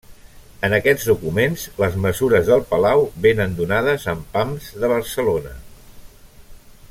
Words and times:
En 0.67 0.73
aquests 0.77 1.03
documents 1.09 1.65
les 1.83 1.97
mesures 2.05 2.47
del 2.51 2.63
palau 2.71 3.05
vénen 3.27 3.53
donades 3.61 4.09
amb 4.15 4.27
pams 4.39 4.71
de 4.85 4.91
Barcelona. 4.95 5.53